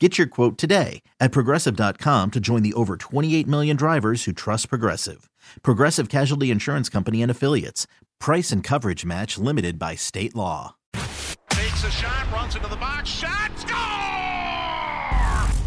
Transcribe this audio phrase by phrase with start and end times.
[0.00, 4.68] Get your quote today at progressive.com to join the over 28 million drivers who trust
[4.68, 5.30] Progressive.
[5.62, 7.86] Progressive Casualty Insurance Company and Affiliates.
[8.18, 10.74] Price and coverage match limited by state law.
[11.50, 13.78] Takes a shot, runs into the box, shot, score!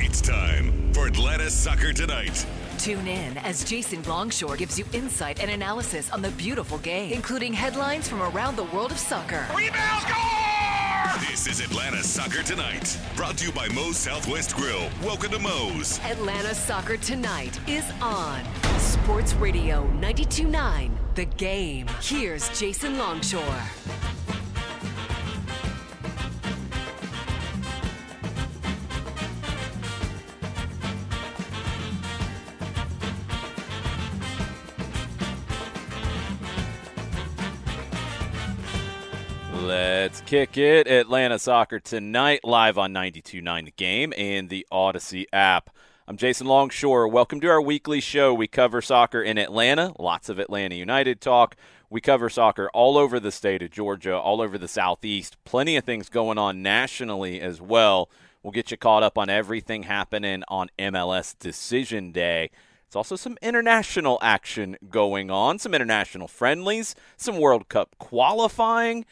[0.06, 2.46] It's time for Atlanta Soccer Tonight.
[2.78, 7.52] Tune in as Jason Longshore gives you insight and analysis on the beautiful game, including
[7.52, 9.48] headlines from around the world of soccer.
[9.56, 11.30] Rebound, score!
[11.30, 14.90] This is Atlanta Soccer Tonight, brought to you by Moe's Southwest Grill.
[15.04, 16.00] Welcome to Moe's.
[16.04, 18.42] Atlanta Soccer Tonight is on
[18.78, 21.88] Sports Radio 92.9 The Game.
[22.02, 23.64] Here's Jason Longshore.
[40.28, 40.90] Kick it.
[40.90, 45.70] Atlanta Soccer tonight, live on 92.9 The Game and the Audacy app.
[46.06, 47.08] I'm Jason Longshore.
[47.08, 48.34] Welcome to our weekly show.
[48.34, 51.56] We cover soccer in Atlanta, lots of Atlanta United talk.
[51.90, 55.38] We cover soccer all over the state of Georgia, all over the Southeast.
[55.46, 58.10] Plenty of things going on nationally as well.
[58.44, 62.52] We'll get you caught up on everything happening on MLS Decision Day.
[62.86, 69.06] It's also some international action going on, some international friendlies, some World Cup qualifying.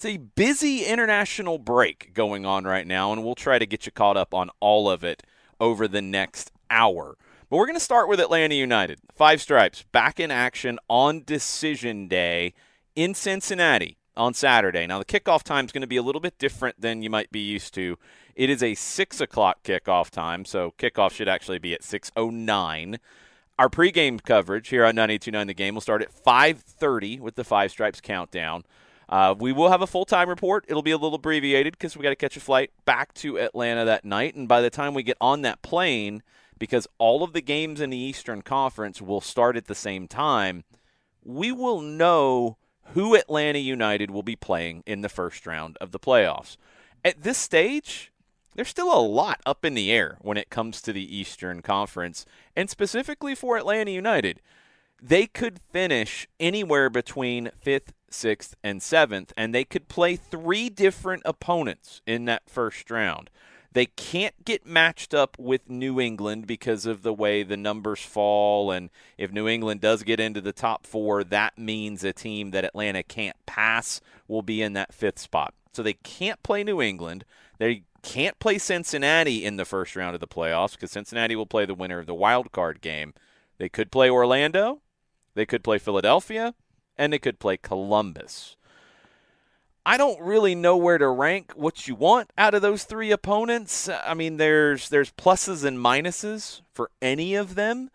[0.00, 3.92] It's a busy international break going on right now, and we'll try to get you
[3.92, 5.22] caught up on all of it
[5.60, 7.18] over the next hour.
[7.50, 9.00] But we're going to start with Atlanta United.
[9.14, 12.54] Five Stripes back in action on decision day
[12.96, 14.86] in Cincinnati on Saturday.
[14.86, 17.30] Now, the kickoff time is going to be a little bit different than you might
[17.30, 17.98] be used to.
[18.34, 22.96] It is a 6 o'clock kickoff time, so kickoff should actually be at 6.09.
[23.58, 27.70] Our pregame coverage here on 92.9 The Game will start at 5.30 with the Five
[27.70, 28.64] Stripes countdown.
[29.10, 30.64] Uh, we will have a full time report.
[30.68, 33.84] It'll be a little abbreviated because we got to catch a flight back to Atlanta
[33.84, 34.36] that night.
[34.36, 36.22] And by the time we get on that plane,
[36.58, 40.62] because all of the games in the Eastern Conference will start at the same time,
[41.24, 42.56] we will know
[42.94, 46.56] who Atlanta United will be playing in the first round of the playoffs.
[47.04, 48.12] At this stage,
[48.54, 52.26] there's still a lot up in the air when it comes to the Eastern Conference,
[52.54, 54.40] and specifically for Atlanta United.
[55.02, 61.22] They could finish anywhere between fifth, sixth, and seventh, and they could play three different
[61.24, 63.30] opponents in that first round.
[63.72, 68.72] They can't get matched up with New England because of the way the numbers fall.
[68.72, 72.64] And if New England does get into the top four, that means a team that
[72.64, 75.54] Atlanta can't pass will be in that fifth spot.
[75.72, 77.24] So they can't play New England.
[77.58, 81.64] They can't play Cincinnati in the first round of the playoffs because Cincinnati will play
[81.64, 83.14] the winner of the wild card game.
[83.58, 84.80] They could play Orlando.
[85.34, 86.54] They could play Philadelphia
[87.00, 88.56] and it could play Columbus.
[89.86, 93.88] I don't really know where to rank what you want out of those three opponents.
[93.88, 97.90] I mean, there's there's pluses and minuses for any of them.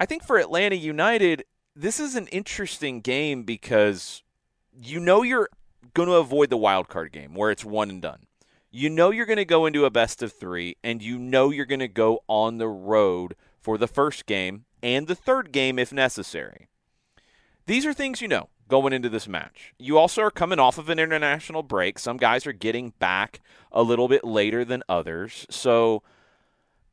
[0.00, 1.44] I think for Atlanta United,
[1.76, 4.22] this is an interesting game because
[4.72, 5.50] you know you're
[5.92, 8.26] going to avoid the wild card game where it's one and done.
[8.70, 11.66] You know you're going to go into a best of 3 and you know you're
[11.66, 15.92] going to go on the road for the first game and the third game if
[15.92, 16.68] necessary.
[17.68, 19.74] These are things you know going into this match.
[19.78, 21.98] You also are coming off of an international break.
[21.98, 25.46] Some guys are getting back a little bit later than others.
[25.50, 26.02] So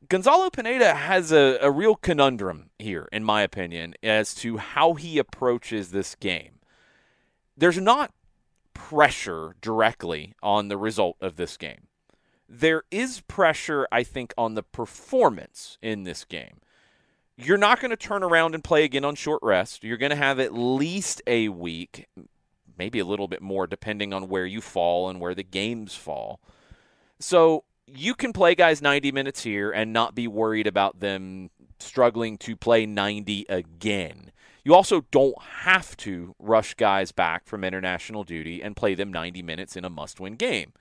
[0.06, 5.16] Gonzalo Pineda has a, a real conundrum here, in my opinion, as to how he
[5.16, 6.58] approaches this game.
[7.56, 8.12] There's not
[8.74, 11.86] pressure directly on the result of this game.
[12.50, 16.60] There is pressure, I think, on the performance in this game
[17.36, 19.84] you're not going to turn around and play again on short rest.
[19.84, 22.06] You're going to have at least a week,
[22.78, 26.40] maybe a little bit more, depending on where you fall and where the games fall.
[27.18, 32.38] So you can play guys 90 minutes here and not be worried about them struggling
[32.38, 34.32] to play 90 again.
[34.64, 39.42] You also don't have to rush guys back from international duty and play them 90
[39.42, 40.72] minutes in a must win game.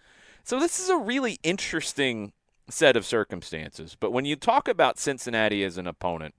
[0.44, 2.34] So, this is a really interesting
[2.70, 3.96] set of circumstances.
[4.00, 6.34] But when you talk about Cincinnati as an opponent,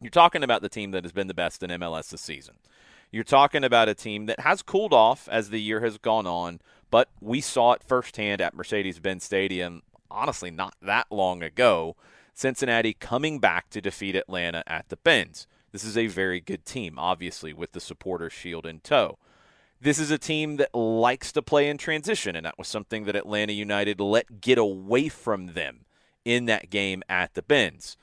[0.00, 2.56] you're talking about the team that has been the best in MLS this season.
[3.12, 6.60] You're talking about a team that has cooled off as the year has gone on,
[6.90, 11.96] but we saw it firsthand at Mercedes Benz Stadium, honestly, not that long ago.
[12.34, 15.46] Cincinnati coming back to defeat Atlanta at the Benz.
[15.72, 19.18] This is a very good team, obviously, with the supporters' shield in tow.
[19.80, 23.16] This is a team that likes to play in transition, and that was something that
[23.16, 25.84] Atlanta United let get away from them
[26.24, 27.96] in that game at the Benz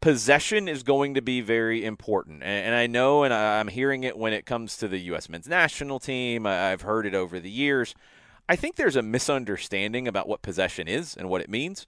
[0.00, 2.42] possession is going to be very important.
[2.42, 5.28] And, I know, and I'm hearing it when it comes to the U.S.
[5.28, 6.46] men's national team.
[6.46, 7.94] I've heard it over the years.
[8.48, 11.86] I think there's a misunderstanding about what possession is and what it means.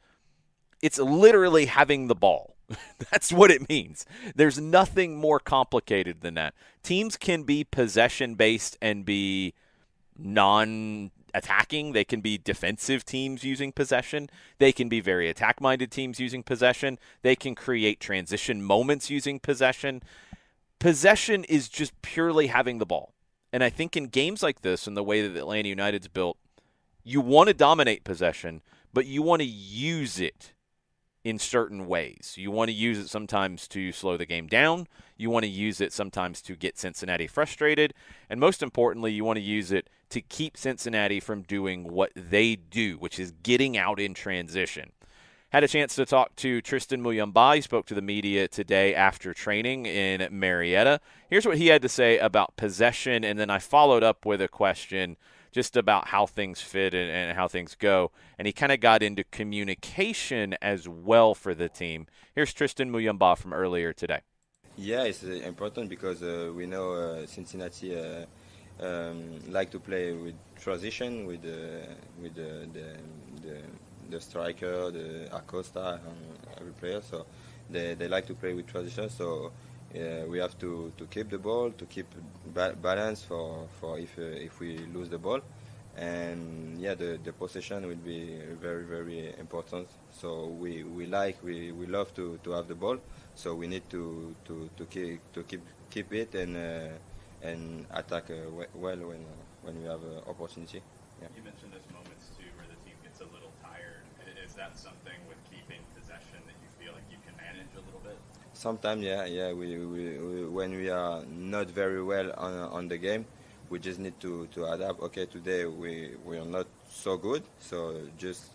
[0.83, 2.57] It's literally having the ball.
[3.11, 4.07] That's what it means.
[4.35, 6.55] There's nothing more complicated than that.
[6.83, 9.55] Teams can be possession based and be
[10.19, 11.93] non attacking.
[11.93, 14.31] They can be defensive teams using possession.
[14.59, 16.99] They can be very attack minded teams using possession.
[17.23, 20.03] They can create transition moments using possession.
[20.79, 23.13] Possession is just purely having the ball.
[23.53, 26.39] And I think in games like this and the way that Atlanta United's built,
[27.03, 28.63] you want to dominate possession,
[28.93, 30.53] but you want to use it
[31.25, 32.35] in certain ways.
[32.37, 34.87] You want to use it sometimes to slow the game down.
[35.17, 37.93] You want to use it sometimes to get Cincinnati frustrated.
[38.31, 42.57] And most importantly, you want to use it to keep Cincinnati from doing what they
[42.57, 44.93] do, which is getting out in transition.
[45.51, 47.57] Had a chance to talk to Tristan Muyumba.
[47.57, 51.01] He spoke to the media today after training in Marietta.
[51.29, 54.49] Here's what he had to say about possession, and then I followed up with a
[54.49, 55.17] question
[55.51, 58.11] just about how things fit and, and how things go.
[58.39, 62.07] And he kind of got into communication as well for the team.
[62.35, 64.21] Here's Tristan Muyumba from earlier today.
[64.77, 68.25] Yeah, it's uh, important because uh, we know uh, Cincinnati uh,
[68.81, 71.93] um, like to play with transition with uh,
[72.23, 72.97] with the, the,
[74.11, 77.01] the striker, the Acosta, and every player.
[77.01, 77.27] So
[77.69, 79.09] they, they like to play with transition.
[79.09, 79.53] So
[79.95, 82.07] uh, we have to, to keep the ball, to keep
[82.55, 85.41] ba- balance for, for if uh, if we lose the ball,
[85.97, 89.89] and yeah, the, the possession will be very very important.
[90.11, 92.99] So we, we like we, we love to, to have the ball,
[93.35, 96.97] so we need to, to, to keep to keep keep it and uh,
[97.43, 98.35] and attack uh,
[98.75, 100.83] well when uh, when we have an opportunity.
[101.21, 101.29] Yeah.
[101.37, 104.05] You mentioned those moments too where the team gets a little tired.
[104.45, 108.01] Is that something with keeping possession that you feel like you can manage a little
[108.01, 108.19] bit?
[108.61, 109.55] Sometimes, yeah, yeah.
[109.55, 113.25] We, we, we, when we are not very well on, on the game,
[113.71, 115.01] we just need to, to adapt.
[115.01, 118.51] Okay, today we, we are not so good, so just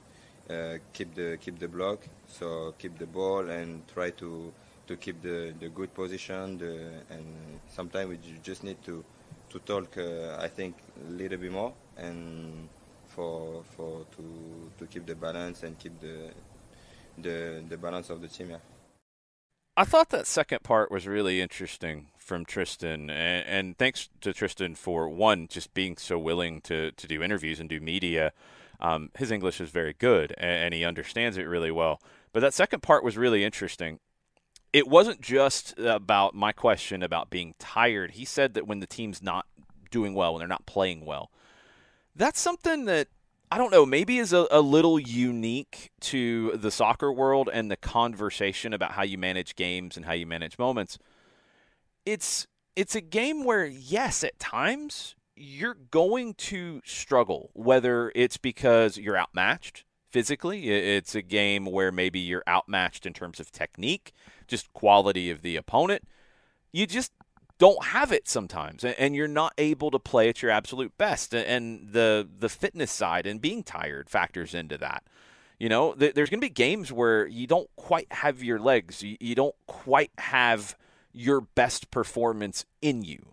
[0.47, 4.53] uh, keep the keep the block, so keep the ball and try to
[4.85, 6.59] to keep the, the good position.
[6.59, 7.25] The, and
[7.67, 9.03] sometimes we just need to
[9.49, 9.97] to talk.
[9.97, 10.75] Uh, I think
[11.07, 12.69] a little bit more and
[13.07, 16.29] for for to to keep the balance and keep the
[17.17, 18.51] the the balance of the team.
[18.51, 18.74] Yeah.
[19.77, 24.73] I thought that second part was really interesting from Tristan, and, and, thanks to Tristan
[24.73, 28.31] for one just being so willing to to do interviews and do media.
[28.79, 32.01] Um, his English is very good, and, and he understands it really well.
[32.31, 33.99] But that second part was really interesting.
[34.73, 38.11] It wasn't just about my question about being tired.
[38.11, 39.45] He said that when the team's not
[39.91, 41.31] doing well, when they're not playing well,
[42.15, 43.07] that's something that
[43.51, 47.77] I don't know, maybe is a, a, little unique to the soccer world and the
[47.77, 50.97] conversation about how you manage games and how you manage moments.
[52.05, 58.97] It's it's a game where yes, at times you're going to struggle, whether it's because
[58.97, 59.85] you're outmatched
[60.15, 64.13] physically, it's a game where maybe you're outmatched in terms of technique,
[64.47, 66.03] just quality of the opponent.
[66.71, 67.11] You just
[67.57, 71.89] don't have it sometimes and you're not able to play at your absolute best and
[71.91, 75.03] the the fitness side and being tired factors into that.
[75.59, 79.35] You know there's going to be games where you don't quite have your legs you
[79.35, 80.75] don't quite have
[81.13, 83.27] your best performance in you.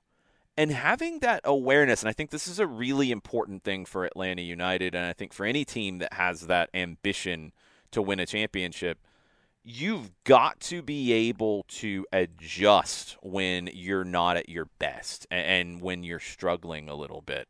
[0.57, 4.43] And having that awareness and i think this is a really important thing for atlanta
[4.43, 7.53] united and i think for any team that has that ambition
[7.91, 8.99] to win a championship
[9.65, 16.03] you've got to be able to adjust when you're not at your best and when
[16.03, 17.49] you're struggling a little bit.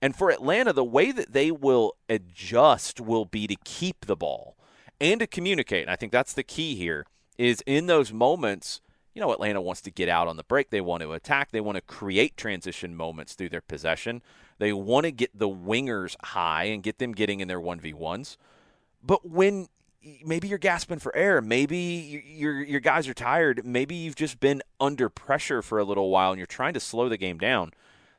[0.00, 4.56] And for Atlanta, the way that they will adjust will be to keep the ball
[5.00, 5.82] and to communicate.
[5.82, 7.06] And I think that's the key here
[7.38, 8.80] is in those moments,
[9.14, 10.70] you know, Atlanta wants to get out on the break.
[10.70, 11.50] They want to attack.
[11.50, 14.22] They want to create transition moments through their possession.
[14.58, 18.36] They want to get the wingers high and get them getting in their 1v1s.
[19.02, 19.68] But when
[20.24, 24.62] maybe you're gasping for air, maybe your your guys are tired, maybe you've just been
[24.80, 27.72] under pressure for a little while and you're trying to slow the game down.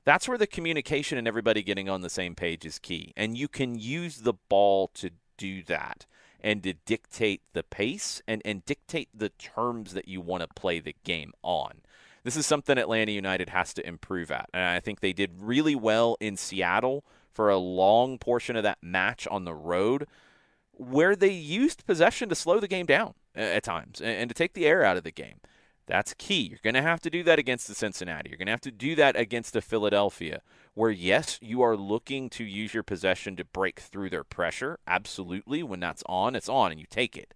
[0.05, 3.13] That's where the communication and everybody getting on the same page is key.
[3.15, 6.05] And you can use the ball to do that
[6.41, 10.79] and to dictate the pace and, and dictate the terms that you want to play
[10.79, 11.81] the game on.
[12.23, 14.49] This is something Atlanta United has to improve at.
[14.53, 18.79] And I think they did really well in Seattle for a long portion of that
[18.81, 20.05] match on the road
[20.73, 24.65] where they used possession to slow the game down at times and to take the
[24.65, 25.39] air out of the game.
[25.85, 26.47] That's key.
[26.49, 28.29] You're going to have to do that against the Cincinnati.
[28.29, 30.41] You're going to have to do that against the Philadelphia,
[30.73, 34.79] where, yes, you are looking to use your possession to break through their pressure.
[34.87, 35.61] Absolutely.
[35.61, 37.33] When that's on, it's on and you take it.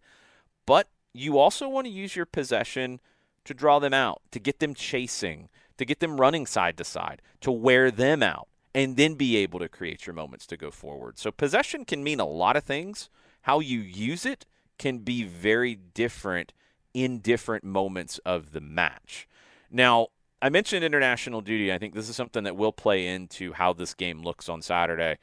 [0.66, 3.02] But you also want to use your possession
[3.44, 7.22] to draw them out, to get them chasing, to get them running side to side,
[7.42, 11.18] to wear them out, and then be able to create your moments to go forward.
[11.18, 13.10] So, possession can mean a lot of things.
[13.48, 14.46] How you use it
[14.78, 16.52] can be very different
[16.94, 19.26] in different moments of the match.
[19.72, 20.08] Now,
[20.42, 21.72] I mentioned international duty.
[21.72, 25.18] I think this is something that will play into how this game looks on Saturday.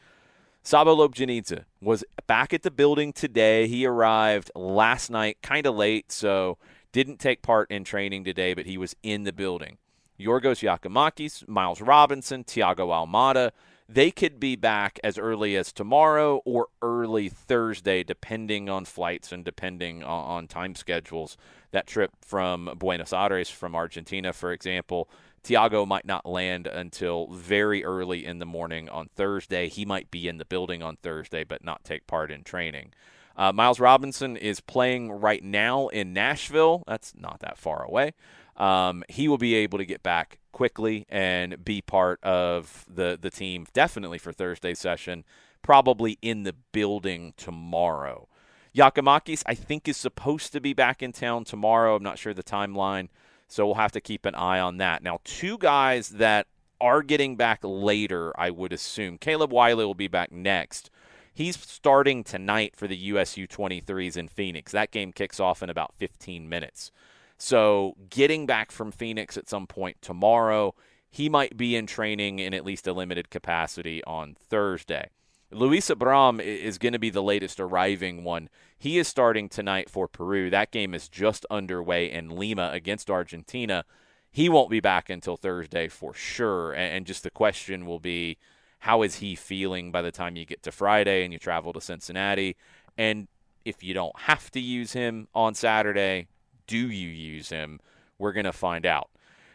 [0.62, 3.66] Saba Lobjanidze was back at the building today.
[3.66, 6.57] He arrived last night, kind of late, so
[6.93, 9.76] didn't take part in training today, but he was in the building.
[10.19, 13.50] Yorgos Giakoumakis, Miles Robinson, Thiago Almada,
[13.88, 19.44] they could be back as early as tomorrow or early Thursday, depending on flights and
[19.44, 21.36] depending on, on time schedules.
[21.72, 25.08] That trip from Buenos Aires, from Argentina, for example,
[25.42, 29.68] Thiago might not land until very early in the morning on Thursday.
[29.68, 32.94] He might be in the building on Thursday, but not take part in training.
[33.36, 36.84] Uh, Miles Robinson is playing right now in Nashville.
[36.86, 38.14] That's not that far away
[38.56, 43.30] um, he will be able to get back quickly and be part of the the
[43.30, 45.25] team definitely for Thursday's session.
[45.62, 48.28] Probably in the building tomorrow.
[48.76, 51.94] Giakoumakis, I think, is supposed to be back in town tomorrow.
[51.94, 53.08] I'm not sure the timeline,
[53.46, 55.02] so we'll have to keep an eye on that.
[55.02, 56.49] Now, two guys that
[56.80, 59.16] are getting back later, I would assume.
[59.16, 60.90] Caleb Wiley will be back next.
[61.32, 64.73] He's starting tonight for the USU 23s in Phoenix.
[64.73, 66.92] That game kicks off in about 15 minutes.
[67.36, 70.74] So getting back from Phoenix at some point tomorrow,
[71.10, 75.10] he might be in training in at least a limited capacity on Thursday.
[75.50, 78.48] Luis Abram is going to be the latest arriving one.
[78.76, 80.50] He is starting tonight for Peru.
[80.50, 83.84] That game is just underway in Lima against Argentina.
[84.32, 86.72] He won't be back until Thursday for sure.
[86.72, 88.36] And just the question will be
[88.80, 91.80] how is he feeling by the time you get to Friday and you travel to
[91.80, 92.56] Cincinnati?
[92.98, 93.28] And
[93.64, 96.26] if you don't have to use him on Saturday,
[96.66, 97.80] do you use him?
[98.18, 99.11] We're going to find out.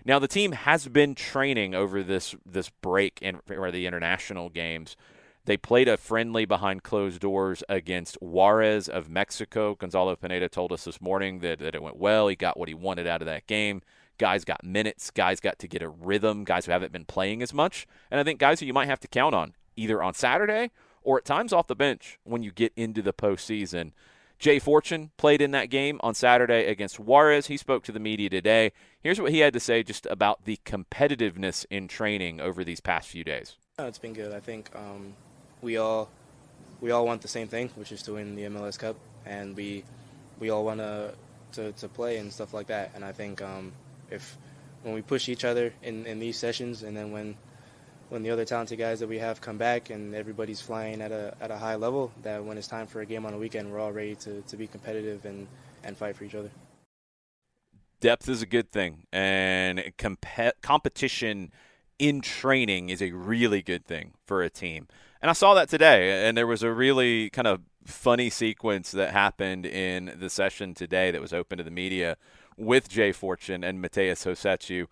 [0.06, 4.96] Now the team has been training over this this break in or the international games.
[5.46, 9.76] They played a friendly behind closed doors against Juarez of Mexico.
[9.76, 12.28] Gonzalo Pineda told us this morning that, that it went well.
[12.28, 13.82] He got what he wanted out of that game.
[14.20, 15.10] Guys got minutes.
[15.12, 16.44] Guys got to get a rhythm.
[16.44, 17.88] Guys who haven't been playing as much.
[18.12, 21.18] And I think guys who you might have to count on either on Saturday or
[21.18, 23.92] at times off the bench when you get into the postseason.
[24.40, 27.48] Jay Fortune played in that game on Saturday against Juarez.
[27.48, 28.72] He spoke to the media today.
[29.02, 33.10] Here's what he had to say just about the competitiveness in training over these past
[33.10, 33.58] few days.
[33.78, 34.34] it's been good.
[34.34, 35.14] I think um,
[35.62, 36.10] we all
[36.80, 39.84] we all want the same thing, which is to win the MLS Cup, and we
[40.40, 41.14] we all want to
[41.54, 42.92] to play and stuff like that.
[42.96, 43.74] And I think um,
[44.10, 44.38] if
[44.84, 47.36] when we push each other in, in these sessions, and then when
[48.10, 51.34] when the other talented guys that we have come back and everybody's flying at a
[51.40, 53.80] at a high level, that when it's time for a game on a weekend, we're
[53.80, 55.48] all ready to, to be competitive and,
[55.84, 56.50] and fight for each other.
[58.00, 60.26] Depth is a good thing, and comp-
[60.62, 61.52] competition
[61.98, 64.88] in training is a really good thing for a team.
[65.22, 69.12] And I saw that today, and there was a really kind of funny sequence that
[69.12, 72.16] happened in the session today that was open to the media
[72.56, 74.88] with Jay Fortune and Matheus Rossetto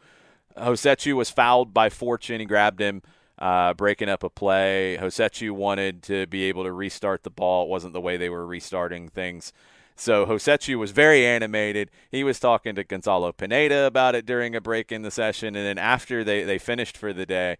[0.57, 2.39] Rossetto was fouled by Fortune.
[2.39, 3.01] He grabbed him,
[3.39, 4.97] uh, breaking up a play.
[4.99, 7.65] Rossetto wanted to be able to restart the ball.
[7.65, 9.53] It wasn't the way they were restarting things.
[9.95, 11.89] So Rossetto was very animated.
[12.11, 15.55] He was talking to Gonzalo Pineda about it during a break in the session.
[15.55, 17.57] And then after they, they finished for the day,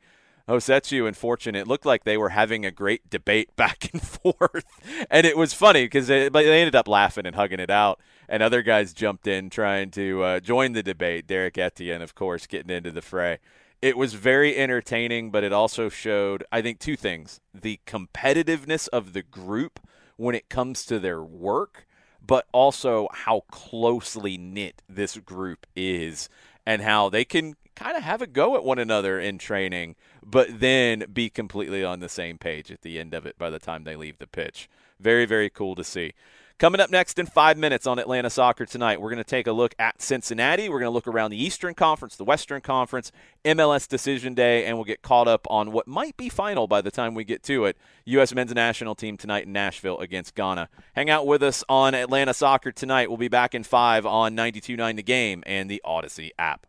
[0.48, 4.66] Rossetto and Fortune, it looked like they were having a great debate back and forth.
[5.10, 8.43] and it was funny because they, they ended up laughing and hugging it out and
[8.43, 11.27] other guys jumped in trying to uh, join the debate.
[11.27, 13.39] Derrick Etienne, of course, getting into the fray.
[13.81, 19.13] It was very entertaining, but it also showed, I think, two things the competitiveness of
[19.13, 19.79] the group
[20.15, 21.88] when it comes to their work,
[22.25, 26.27] but also how closely knit this group is
[26.65, 30.60] and how they can kind of have a go at one another in training, but
[30.60, 33.84] then be completely on the same page at the end of it by the time
[33.84, 34.67] they leave the pitch
[35.00, 36.13] Very, very cool to see.
[36.60, 39.52] Coming up next in five minutes on Atlanta Soccer tonight, we're going to take a
[39.52, 40.70] look at Cincinnati.
[40.70, 43.12] We're going to look around the Eastern Conference, the Western Conference,
[43.46, 46.90] MLS Decision Day, and we'll get caught up on what might be final by the
[46.90, 47.78] time we get to it.
[48.06, 48.34] U.S.
[48.34, 50.68] men's national team tonight in Nashville against Ghana.
[50.96, 53.08] Hang out with us on Atlanta Soccer tonight.
[53.08, 56.66] We'll be back in five on 92.9 The Game and the Audacy app.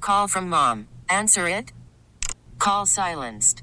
[0.00, 0.88] Call from mom.
[1.10, 1.72] Answer it.
[2.58, 3.62] Call silenced.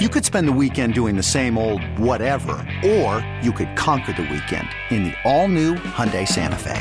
[0.00, 2.52] You could spend the weekend doing the same old whatever,
[2.86, 6.80] or you could conquer the weekend in the all-new Hyundai Santa Fe.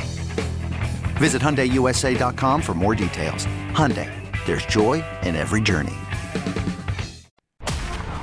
[1.18, 3.48] Visit HyundaiUSA.com for more details.
[3.72, 4.08] Hyundai,
[4.46, 5.96] there's joy in every journey.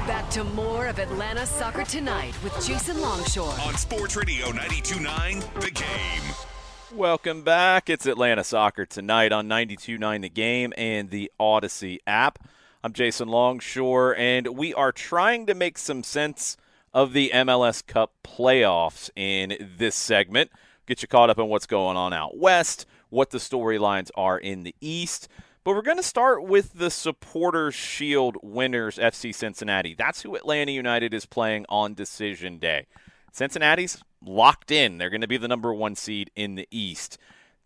[0.06, 3.52] Back to more of Atlanta Soccer Tonight with Jason Longshore.
[3.66, 6.96] On Sports Radio 92.9 The Game.
[6.96, 7.90] Welcome back.
[7.90, 12.38] It's Atlanta Soccer tonight on 92.9 The Game and the Audacy app.
[12.84, 16.58] I'm Jason Longshore, and we are trying to make some sense
[16.92, 20.50] of the MLS Cup playoffs in this segment.
[20.84, 24.64] Get you caught up on what's going on out west, what the storylines are in
[24.64, 25.28] the east.
[25.64, 29.94] But we're going to start with the Supporters Shield winners, FC Cincinnati.
[29.94, 32.84] That's who Atlanta United is playing on decision day.
[33.32, 34.98] Cincinnati's locked in.
[34.98, 37.16] They're going to be the number one seed in the East.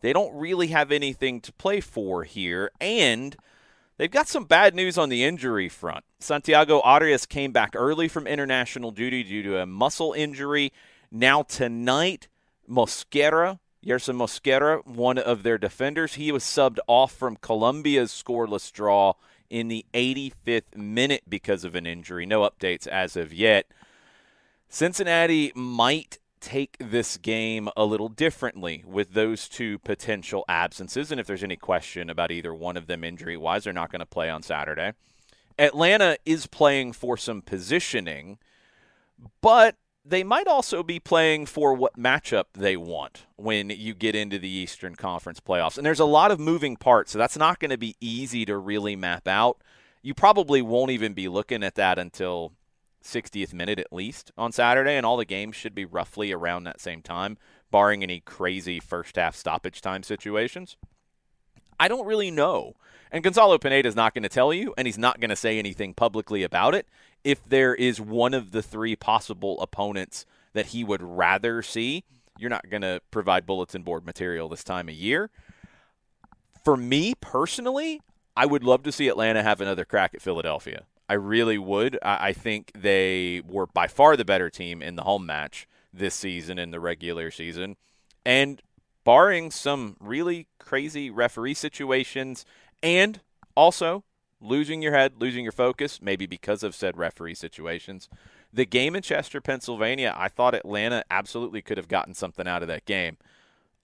[0.00, 3.36] They don't really have anything to play for here, and
[3.98, 6.04] they've got some bad news on the injury front.
[6.20, 10.72] Santiago Arias came back early from international duty due to a muscle injury.
[11.10, 12.28] Now, tonight,
[12.68, 19.14] Mosquera, Yerson Mosquera, one of their defenders, he was subbed off from Colombia's scoreless draw
[19.50, 22.26] in the 85th minute because of an injury.
[22.26, 23.66] No updates as of yet.
[24.68, 31.10] Cincinnati might take this game a little differently with those two potential absences.
[31.10, 34.00] And if there's any question about either one of them injury wise, they're not going
[34.00, 34.92] to play on Saturday.
[35.58, 38.38] Atlanta is playing for some positioning,
[39.40, 44.38] but they might also be playing for what matchup they want when you get into
[44.38, 45.76] the Eastern Conference playoffs.
[45.76, 48.56] And there's a lot of moving parts, so that's not going to be easy to
[48.56, 49.60] really map out.
[50.00, 52.52] You probably won't even be looking at that until
[53.02, 56.80] 60th minute at least on Saturday, and all the games should be roughly around that
[56.80, 57.38] same time,
[57.70, 60.76] barring any crazy first half stoppage time situations.
[61.80, 62.74] I don't really know.
[63.10, 65.58] And Gonzalo Pineda is not going to tell you, and he's not going to say
[65.58, 66.86] anything publicly about it
[67.24, 72.04] if there is one of the three possible opponents that he would rather see.
[72.38, 75.30] You're not going to provide bulletin board material this time of year.
[76.64, 78.00] For me personally,
[78.36, 80.84] I would love to see Atlanta have another crack at Philadelphia.
[81.08, 81.98] I really would.
[82.02, 86.14] I, I think they were by far the better team in the home match this
[86.14, 87.76] season in the regular season.
[88.24, 88.62] And
[89.04, 92.44] barring some really crazy referee situations
[92.82, 93.20] and
[93.54, 94.04] also
[94.40, 98.08] losing your head, losing your focus, maybe because of said referee situations.
[98.52, 102.68] The game in Chester, Pennsylvania, I thought Atlanta absolutely could have gotten something out of
[102.68, 103.16] that game.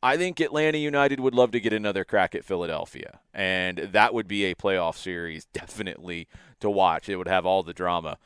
[0.04, 4.28] I think Atlanta United would love to get another crack at Philadelphia, and that would
[4.28, 6.28] be a playoff series definitely
[6.60, 7.08] to watch.
[7.08, 8.18] It would have all the drama.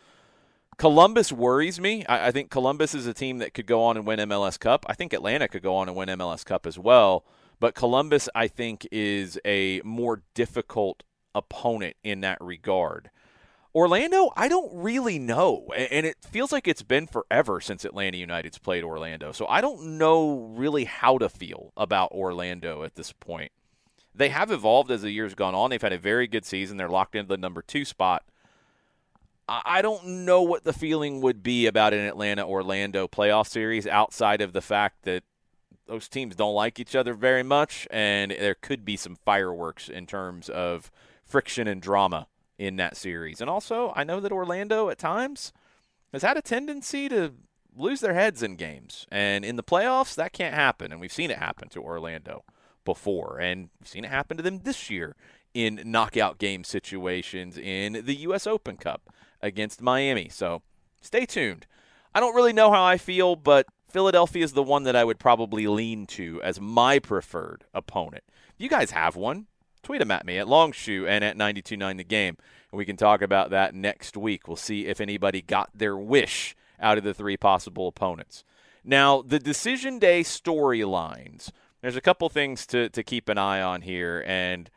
[0.77, 2.05] Columbus worries me.
[2.07, 4.87] I, I, think Columbus is a team that could go on and win MLS Cup.
[4.89, 7.25] I think Atlanta could go on and win MLS Cup as well.
[7.61, 13.11] But Columbus, I think, is a more difficult opponent in that regard.
[13.75, 15.69] Orlando, I don't really know.
[15.77, 19.33] And it feels like it's been forever since Atlanta United's played Orlando.
[19.33, 23.53] So I don't know really how to feel about Orlando at this point.
[24.15, 25.71] They have evolved as the years gone on.
[25.71, 26.77] They've had a very good season.
[26.77, 28.25] They're locked into the number two spot.
[29.49, 34.43] I don't know what the feeling would be about an Atlanta Orlando playoff series outside
[34.43, 35.23] of the fact that
[35.87, 40.05] those teams don't like each other very much, and there could be some fireworks in
[40.05, 40.91] terms of
[41.25, 42.27] friction and drama
[42.59, 43.41] in that series.
[43.41, 45.53] And also, I know that Orlando at times
[46.13, 47.35] has had a tendency to
[47.75, 49.07] lose their heads in games.
[49.11, 50.91] And in the playoffs, that can't happen.
[50.91, 52.45] And we've seen it happen to Orlando
[52.85, 53.39] before.
[53.41, 55.15] And we've seen it happen to them this year
[55.55, 58.47] in knockout game situations in the U.S.
[58.47, 59.09] Open Cup
[59.41, 60.29] against Miami.
[60.29, 60.63] So
[61.01, 61.67] stay tuned.
[62.15, 65.19] I don't really know how I feel, but Philadelphia is the one that I would
[65.19, 68.25] probably lean to as my preferred opponent.
[68.57, 69.47] You guys have one,
[69.89, 72.37] tweet them at me at Longshoe and at 929 The Game.
[72.71, 74.47] And we can talk about that next week.
[74.47, 78.45] We'll see if anybody got their wish out of the three possible opponents.
[78.85, 83.81] Now, the decision day storylines, there's a couple things to, to keep an eye on
[83.81, 84.23] here.
[84.27, 84.69] And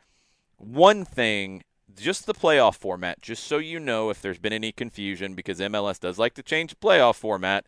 [0.56, 1.62] one thing,
[1.94, 6.00] just the playoff format, just so you know if there's been any confusion, because MLS
[6.00, 7.66] does like to change playoff format.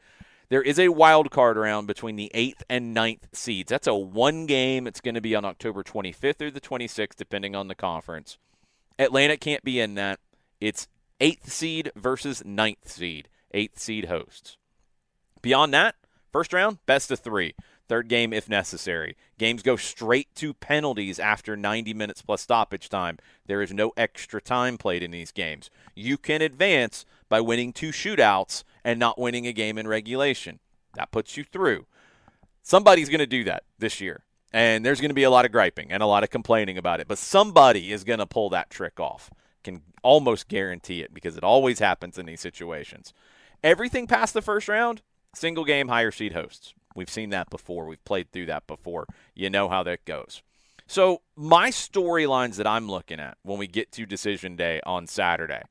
[0.50, 3.70] There is a wild card round between the 8th and ninth seeds.
[3.70, 4.86] That's a one game.
[4.86, 8.38] It's going to be on October 25th or the 26th, depending on the conference.
[8.98, 10.20] Atlanta can't be in that.
[10.60, 10.86] It's
[11.20, 13.28] 8th seed versus ninth seed.
[13.54, 14.56] 8th seed hosts.
[15.40, 15.94] Beyond that,
[16.32, 17.54] first round, best of three.
[17.86, 19.16] Third game if necessary.
[19.38, 23.18] Games go straight to penalties after 90 minutes plus stoppage time.
[23.46, 25.68] There is no extra time played in these games.
[25.94, 30.60] You can advance by winning two shootouts and not winning a game in regulation.
[30.94, 31.86] That puts you through.
[32.62, 34.24] Somebody's going to do that this year.
[34.52, 37.00] And there's going to be a lot of griping and a lot of complaining about
[37.00, 37.08] it.
[37.08, 39.30] But somebody is going to pull that trick off.
[39.64, 43.12] Can almost guarantee it because it always happens in these situations.
[43.64, 45.02] Everything past the first round,
[45.34, 46.74] single game higher seed hosts.
[46.94, 47.86] We've seen that before.
[47.86, 49.06] We've played through that before.
[49.34, 50.42] You know how that goes.
[50.86, 55.62] So, my storylines that I'm looking at when we get to decision day on Saturday,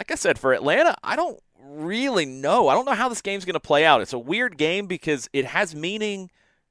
[0.00, 2.68] like I said, for Atlanta, I don't really know.
[2.68, 4.00] I don't know how this game's going to play out.
[4.00, 6.30] It's a weird game because it has meaning.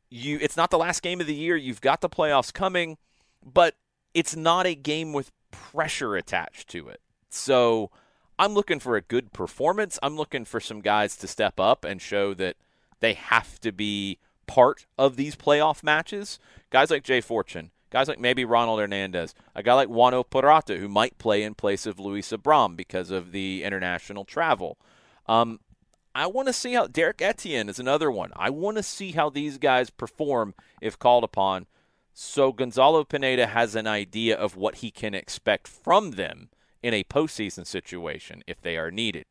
[0.10, 1.56] You, it's not the last game of the year.
[1.56, 2.98] You've got the playoffs coming,
[3.46, 3.76] but
[4.16, 7.00] it's not a game with pressure attached to it.
[7.30, 7.92] So,
[8.40, 10.00] I'm looking for a good performance.
[10.02, 12.56] I'm looking for some guys to step up and show that–
[13.00, 16.40] they have to be part of these playoff matches.
[16.70, 20.88] Guys like Jay Fortune, guys like maybe Ronald Hernandez, a guy like Juanjo Purata who
[20.88, 24.78] might play in place of Luis Abram because of the international travel.
[25.28, 25.60] Um,
[26.16, 28.32] I want to see how Derrick Etienne is another one.
[28.36, 31.68] I want to see how these guys perform if called upon.
[32.14, 36.50] So Gonzalo Pineda has an idea of what he can expect from them
[36.82, 39.26] in a postseason situation if they are needed.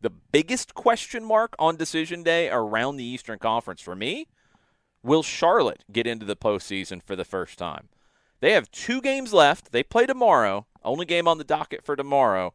[0.00, 4.28] The biggest question mark on decision day around the Eastern Conference for me
[5.02, 7.88] will Charlotte get into the postseason for the first time?
[8.40, 9.72] They have two games left.
[9.72, 12.54] They play tomorrow, only game on the docket for tomorrow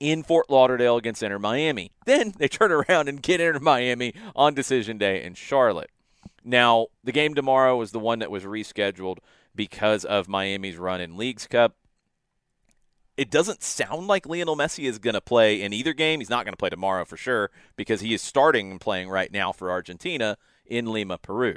[0.00, 1.92] in Fort Lauderdale against Inter Miami.
[2.06, 5.90] Then they turn around and get Inter Miami on decision day in Charlotte.
[6.44, 9.18] Now, the game tomorrow is the one that was rescheduled
[9.54, 11.76] because of Miami's run in Leagues Cup
[13.16, 16.20] it doesn't sound like Lionel Messi is going to play in either game.
[16.20, 19.32] He's not going to play tomorrow for sure because he is starting and playing right
[19.32, 21.56] now for Argentina in Lima, Peru.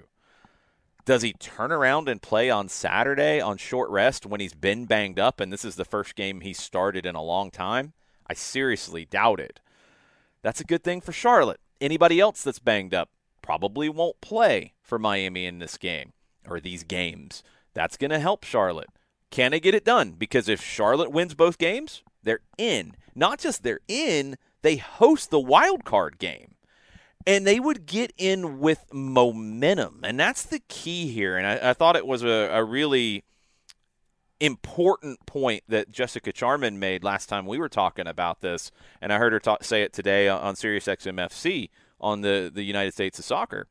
[1.05, 5.19] Does he turn around and play on Saturday on short rest when he's been banged
[5.19, 7.93] up and this is the first game he started in a long time?
[8.29, 9.61] I seriously doubt it.
[10.41, 11.61] That's a good thing for Charlotte.
[11.79, 13.09] Anybody else that's banged up
[13.41, 16.11] probably won't play for Miami in this game
[16.45, 17.41] or these games.
[17.73, 18.89] That's going to help Charlotte.
[19.31, 20.11] Can they get it done?
[20.11, 22.95] Because if Charlotte wins both games, they're in.
[23.15, 26.55] Not just they're in, they host the wild card game.
[27.27, 29.99] And they would get in with momentum.
[30.03, 31.37] And that's the key here.
[31.37, 33.23] And I, I thought it was a, a, really
[34.39, 38.71] important point that Jessica Charman made last time we were talking about this.
[39.01, 42.93] And I heard her talk, say it today on, on SiriusXM on the, the United
[42.93, 43.67] States of Soccer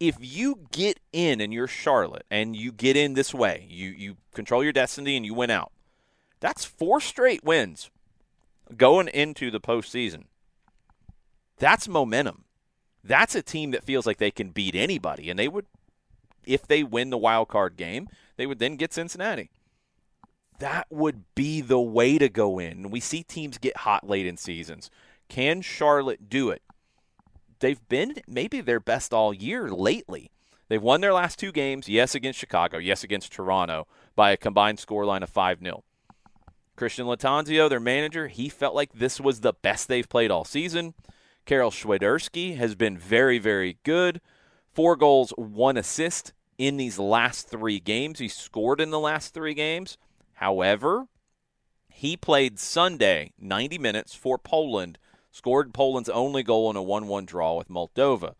[0.00, 4.16] if you get in and you're Charlotte and you get in this way, you you
[4.34, 5.72] control your destiny and you win out.
[6.40, 7.90] That's four straight wins
[8.76, 10.24] going into the postseason.
[11.58, 12.44] That's momentum.
[13.04, 15.66] That's a team that feels like they can beat anybody, and they would,
[16.46, 19.50] if they win the wild card game, they would then get Cincinnati.
[20.58, 22.90] That would be the way to go in.
[22.90, 24.90] We see teams get hot late in seasons.
[25.28, 26.62] Can Charlotte do it?
[27.64, 30.30] they've been maybe their best all year lately.
[30.68, 34.78] They've won their last two games, yes, against Chicago, yes, against Toronto, by a combined
[34.78, 35.82] scoreline of 5 0.
[36.76, 40.92] Christian Lattanzio, their manager, he felt like this was the best they've played all season.
[41.44, 44.20] Karol Swiderski has been very, very good.
[44.72, 48.18] Four goals, one assist in these last three games.
[48.18, 49.98] He scored in the last three games.
[50.34, 51.06] However,
[51.88, 54.98] he played Sunday 90 minutes for Poland
[55.34, 58.34] scored Poland's only goal in a 1 1 draw with Moldova.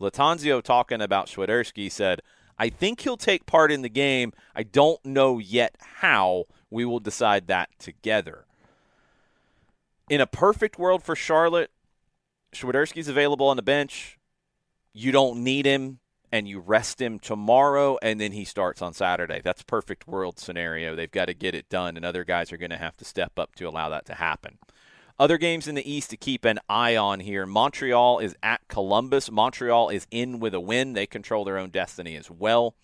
[0.00, 2.22] Lattanzio, talking about Swiderski, said,
[2.58, 4.32] I think he'll take part in the game.
[4.54, 6.44] I don't know yet how.
[6.70, 8.46] We will decide that together.
[10.08, 11.70] In a perfect world for Charlotte,
[12.52, 14.18] Swiderski's available on the bench.
[14.92, 16.00] You don't need him,
[16.32, 19.40] and you rest him tomorrow, and then he starts on Saturday.
[19.42, 20.94] That's perfect world scenario.
[20.94, 23.38] They've got to get it done, and other guys are going to have to step
[23.38, 24.58] up to allow that to happen.
[25.18, 27.44] Other games in the East to keep an eye on here.
[27.44, 29.30] Montreal is at Columbus.
[29.30, 30.92] Montreal is in with a win.
[30.92, 32.76] They control their own destiny as well.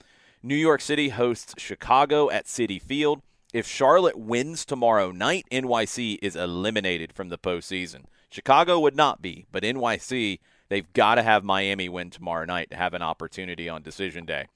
[0.43, 3.23] New York City hosts Chicago at Citi Field.
[3.53, 8.07] If Charlotte wins tomorrow night, NYC is eliminated from the postseason.
[8.35, 12.77] Chicago would not be, but NYC, they've got to have Miami win tomorrow night to
[12.77, 14.47] have an opportunity on decision day.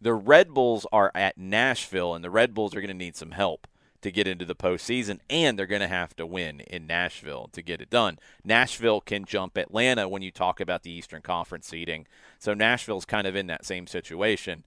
[0.00, 3.32] The Red Bulls are at Nashville, and the Red Bulls are going to need some
[3.32, 3.66] help
[4.00, 7.60] to get into the postseason, and they're going to have to win in Nashville to
[7.60, 8.18] get it done.
[8.42, 12.06] Nashville can jump Atlanta when you talk about the Eastern Conference seeding,
[12.38, 14.64] so Nashville's kind of in that same situation.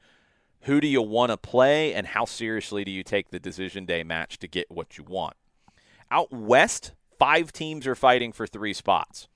[0.65, 4.03] Who do you want to play, and how seriously do you take the decision day
[4.03, 5.37] match to get what you want?
[6.11, 9.27] Out west, five teams are fighting for three spots.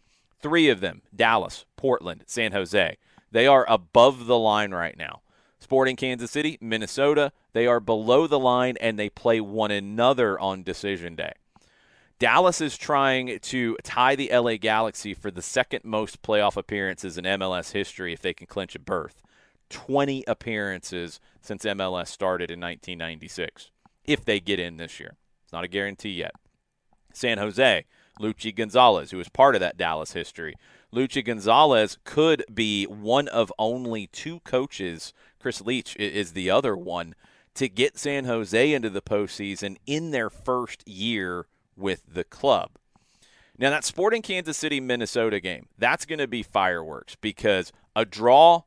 [0.41, 2.97] Three of them Dallas, Portland, San Jose.
[3.31, 5.21] They are above the line right now.
[5.59, 10.61] Sporting Kansas City, Minnesota, they are below the line and they play one another on
[10.61, 11.33] decision day.
[12.19, 17.25] Dallas is trying to tie the LA Galaxy for the second most playoff appearances in
[17.25, 19.21] MLS history if they can clinch a berth.
[19.69, 23.71] 20 appearances since MLS started in 1996,
[24.05, 25.15] if they get in this year.
[25.43, 26.33] It's not a guarantee yet.
[27.13, 27.85] San Jose,
[28.19, 30.55] Luchi Gonzalez, who is part of that Dallas history.
[30.93, 37.15] Luchi Gonzalez could be one of only two coaches Chris Leitch is the other one
[37.55, 42.71] to get San Jose into the postseason in their first year with the club.
[43.57, 48.63] Now, that Sporting Kansas City Minnesota game, that's going to be fireworks because a draw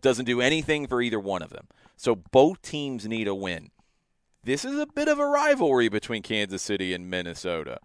[0.00, 1.66] doesn't do anything for either one of them.
[1.96, 3.70] So both teams need a win.
[4.42, 7.78] This is a bit of a rivalry between Kansas City and Minnesota.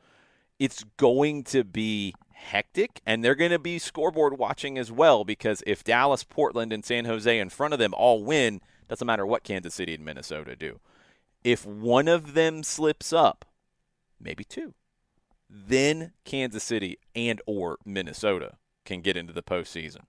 [0.57, 5.61] It's going to be hectic, and they're going to be scoreboard watching as well because
[5.67, 9.43] if Dallas, Portland, and San Jose in front of them all win, doesn't matter what
[9.43, 10.79] Kansas City and Minnesota do.
[11.43, 13.43] If one of them slips up,
[14.17, 14.75] maybe two,
[15.49, 20.03] then Kansas City and or Minnesota can get into the postseason.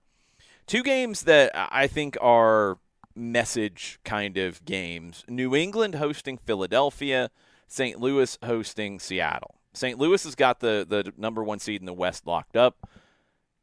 [0.65, 2.77] Two games that I think are
[3.17, 5.23] message kind of games.
[5.27, 7.29] New England hosting Philadelphia,
[7.67, 7.99] St.
[7.99, 9.55] Louis hosting Seattle.
[9.73, 9.99] St.
[9.99, 12.89] Louis has got the, the number one seed in the West locked up.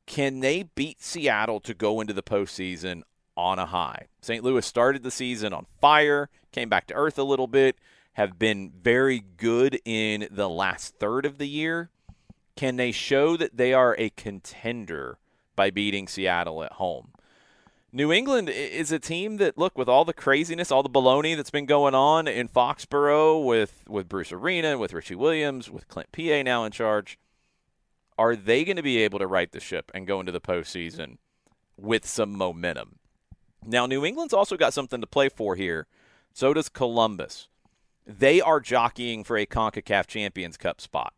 [0.07, 3.03] Can they beat Seattle to go into the postseason
[3.37, 4.09] on a high?
[4.21, 4.45] St.
[4.45, 7.77] Louis started the season on fire, came back to earth a little bit,
[8.13, 11.91] have been very good in the last third of the year.
[12.55, 15.19] Can they show that they are a contender
[15.57, 17.14] by beating Seattle at home?
[17.97, 21.53] New England is a team that look with all the craziness, all the baloney that's
[21.53, 26.45] been going on in Foxborough with with Bruce Arena, with Richie Williams, with Clint Peay
[26.45, 27.21] now in charge.
[28.19, 31.19] Are they going to be able to right the ship and go into the postseason
[31.77, 32.99] with some momentum?
[33.65, 35.87] Now, New England's also got something to play for here.
[36.33, 37.47] So does Columbus.
[38.05, 41.15] They are jockeying for a CONCACAF Champions Cup spot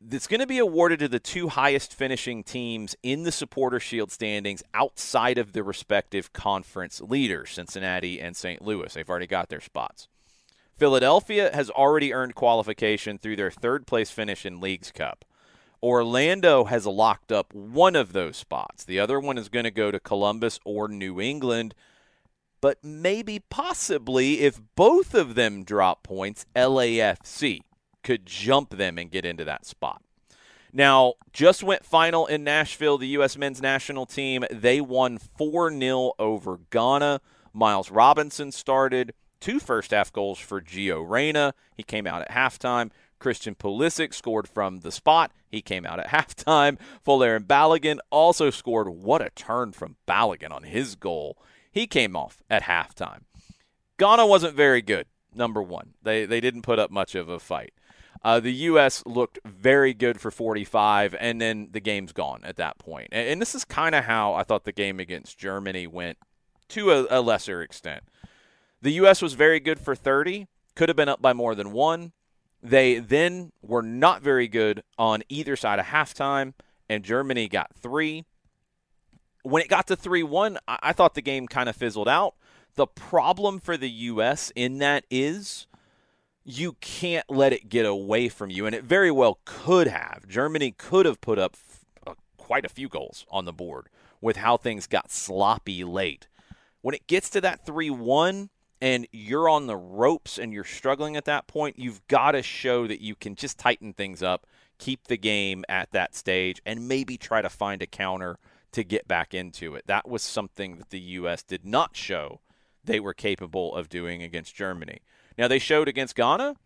[0.00, 4.12] that's going to be awarded to the two highest finishing teams in the supporter shield
[4.12, 8.62] standings outside of the respective conference leaders, Cincinnati and St.
[8.62, 8.92] Louis.
[8.94, 10.08] They've already got their spots.
[10.76, 15.24] Philadelphia has already earned qualification through their third place finish in Leagues Cup.
[15.82, 18.84] Orlando has locked up one of those spots.
[18.84, 21.74] The other one is going to go to Columbus or New England.
[22.60, 27.60] But maybe, possibly, if both of them drop points, LAFC
[28.08, 30.00] could jump them and get into that spot.
[30.72, 33.36] Now, just went final in Nashville, the U.S.
[33.36, 34.46] men's national team.
[34.50, 37.20] They won 4 0 over Ghana.
[37.52, 39.12] Miles Robinson started.
[39.40, 41.52] Two first half goals for Gio Reyna.
[41.76, 42.92] He came out at halftime.
[43.18, 45.30] Christian Pulisic scored from the spot.
[45.46, 46.78] He came out at halftime.
[47.06, 48.88] Folarin Balogun also scored.
[48.88, 51.36] What a turn from Balogun on his goal.
[51.70, 53.24] He came off at halftime.
[53.98, 55.92] Ghana wasn't very good, number one.
[56.02, 57.74] They, they didn't put up much of a fight.
[58.22, 59.02] Uh, the U.S.
[59.06, 63.08] looked very good for 45, and then the game's gone at that point.
[63.12, 66.18] And, and this is kind of how I thought the game against Germany went
[66.70, 68.02] to a, a lesser extent.
[68.82, 69.22] The U.S.
[69.22, 72.12] was very good for 30, could have been up by more than one.
[72.62, 76.54] They then were not very good on either side of halftime,
[76.88, 78.24] and Germany got three.
[79.42, 82.34] When it got to 3 1, I-, I thought the game kind of fizzled out.
[82.74, 84.52] The problem for the U.S.
[84.54, 85.66] in that is
[86.50, 88.64] you can't let it get away from you.
[88.64, 90.26] And it very well could have.
[90.26, 91.56] Germany could have put up
[92.06, 93.90] uh, quite a few goals on the board
[94.22, 96.26] with how things got sloppy late.
[96.80, 98.48] When it gets to that 3 1
[98.80, 102.86] and you're on the ropes and you're struggling at that point, you've got to show
[102.86, 104.46] that you can just tighten things up,
[104.78, 108.38] keep the game at that stage, and maybe try to find a counter
[108.72, 109.86] to get back into it.
[109.86, 111.42] That was something that the U.S.
[111.42, 112.40] did not show
[112.84, 115.00] they were capable of doing against Germany.
[115.38, 116.56] Now, they showed against Ghana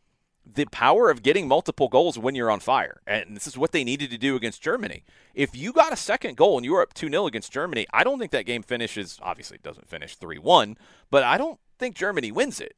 [0.45, 3.01] the power of getting multiple goals when you're on fire.
[3.07, 5.05] And this is what they needed to do against Germany.
[5.35, 8.03] If you got a second goal and you were up 2 0 against Germany, I
[8.03, 10.77] don't think that game finishes, obviously, it doesn't finish 3 1,
[11.11, 12.75] but I don't think Germany wins it.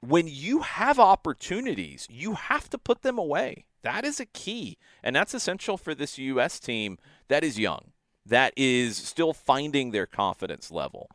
[0.00, 3.64] When you have opportunities, you have to put them away.
[3.82, 4.78] That is a key.
[5.02, 6.58] And that's essential for this U.S.
[6.58, 7.92] team that is young,
[8.24, 11.10] that is still finding their confidence level.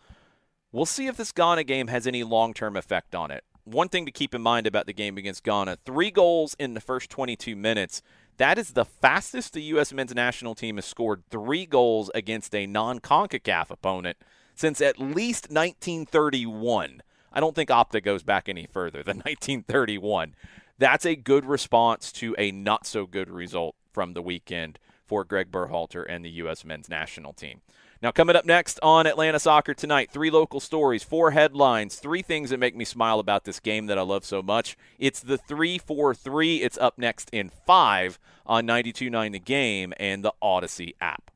[0.72, 4.06] We'll see if this Ghana game has any long term effect on it one thing
[4.06, 7.56] to keep in mind about the game against Ghana three goals in the first 22
[7.56, 8.02] minutes.
[8.38, 9.92] That is the fastest the U.S.
[9.92, 14.18] men's national team has scored three goals against a non CONCACAF opponent
[14.56, 17.02] since at least 1931.
[17.32, 20.36] I don't think Opta goes back any further than 1931.
[20.78, 25.52] That's a good response to a not so good result from the weekend for Greg
[25.52, 26.64] Berhalter and the U.S.
[26.64, 27.62] men's national team.
[28.02, 32.50] Now, coming up next on Atlanta Soccer tonight, three local stories, four headlines, three things
[32.50, 34.78] that make me smile about this game that I love so much.
[34.98, 36.62] It's the 3 4 3.
[36.62, 41.30] It's up next in five on 92.9 The Game and the Audacy app.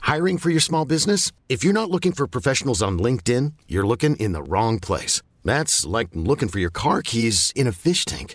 [0.00, 1.30] Hiring for your small business?
[1.48, 5.22] If you're not looking for professionals on LinkedIn, you're looking in the wrong place.
[5.44, 8.34] That's like looking for your car keys in a fish tank.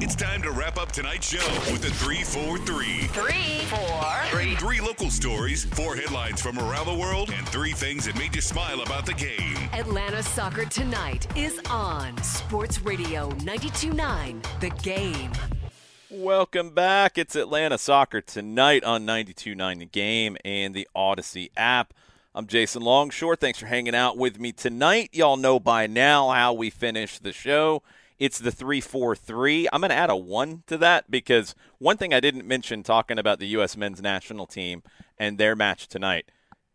[0.00, 3.08] It's time to wrap up tonight's show with the 343.
[3.08, 4.54] Three, four, Three.
[4.54, 8.40] Three local stories, four headlines from around the world, and three things that made you
[8.40, 9.56] smile about the game.
[9.72, 15.32] Atlanta Soccer Tonight is on Sports Radio 92.9 The Game.
[16.10, 17.18] Welcome back.
[17.18, 21.92] It's Atlanta Soccer tonight on 92.9 The Game and the Audacy app.
[22.36, 23.34] I'm Jason Longshore.
[23.34, 25.10] Thanks for hanging out with me tonight.
[25.12, 27.82] Y'all know by now how we finish the show.
[28.18, 29.68] It's the 343.
[29.72, 33.18] I'm going to add a 1 to that because one thing I didn't mention talking
[33.18, 33.76] about the U.S.
[33.76, 34.82] men's national team
[35.18, 36.30] and their match tonight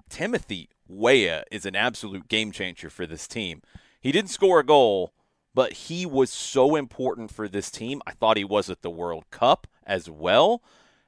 [0.10, 3.62] Timothy Weah is an absolute game changer for this team.
[3.99, 5.12] He didn't score a goal,
[5.53, 8.01] but he was so important for this team.
[8.06, 10.62] I thought he was at the World Cup as well.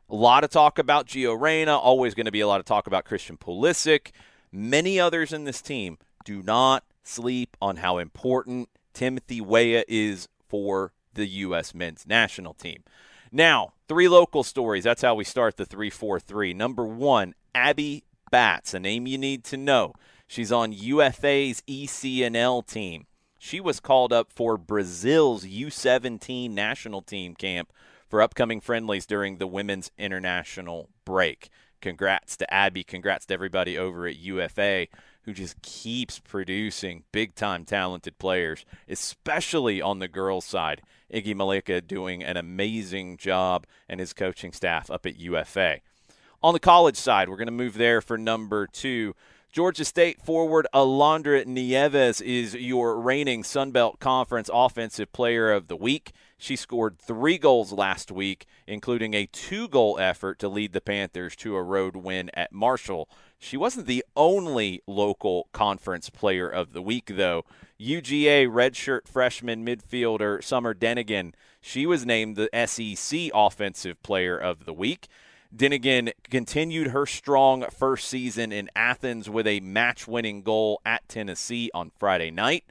[0.10, 2.88] A lot of talk about Gio Reyna, always going to be a lot of talk
[2.88, 4.12] about Christian Pulisic.
[4.52, 10.94] Many others in this team do not sleep on how important Timothy Weah is for
[11.14, 11.76] the U.S.
[11.76, 12.84] men's national team.
[13.32, 14.86] Now, three local stories.
[14.86, 16.54] That's how we start the 343.
[16.54, 19.94] Number one, Abby Batts, a name you need to know.
[20.28, 23.06] She's on UFA's ECNL team.
[23.38, 27.72] She was called up for Brazil's U17 national team camp
[28.08, 31.50] for upcoming friendlies during the women's international break.
[31.82, 32.84] Congrats to Abby.
[32.84, 34.88] Congrats to everybody over at UFA
[35.26, 40.82] who just keeps producing big time talented players, especially on the girls' side.
[41.14, 45.80] Iggy Malika doing an amazing job and his coaching staff up at UFA.
[46.42, 49.16] On the college side, we're going to move there for number two.
[49.52, 55.78] Georgia State forward Alondra Nieves is your reigning Sun Belt Conference Offensive Player of the
[55.78, 56.12] Week.
[56.46, 61.36] She scored three goals last week, including a two goal effort to lead the Panthers
[61.38, 63.10] to a road win at Marshall.
[63.40, 67.46] She wasn't the only local conference player of the week, though.
[67.82, 74.74] UGA redshirt freshman midfielder Summer Denigan, she was named the SEC Offensive Player of the
[74.74, 75.08] Week.
[75.52, 81.72] Denigan continued her strong first season in Athens with a match winning goal at Tennessee
[81.74, 82.66] on Friday night.